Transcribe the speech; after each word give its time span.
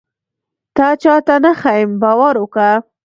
تا 0.75 0.87
چاته 1.01 1.35
نه 1.43 1.51
ښيم 1.61 1.89
باور 2.01 2.35
وکه. 2.39 2.69